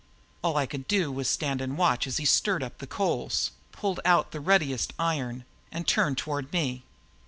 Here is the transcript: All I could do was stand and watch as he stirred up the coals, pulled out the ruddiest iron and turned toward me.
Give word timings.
All 0.43 0.57
I 0.57 0.65
could 0.65 0.87
do 0.87 1.11
was 1.11 1.29
stand 1.29 1.61
and 1.61 1.77
watch 1.77 2.07
as 2.07 2.17
he 2.17 2.25
stirred 2.25 2.63
up 2.63 2.79
the 2.79 2.87
coals, 2.87 3.51
pulled 3.71 3.99
out 4.03 4.31
the 4.31 4.39
ruddiest 4.39 4.93
iron 4.97 5.45
and 5.71 5.87
turned 5.87 6.17
toward 6.17 6.51
me. 6.51 6.81